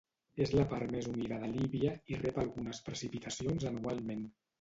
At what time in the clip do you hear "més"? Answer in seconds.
0.93-1.09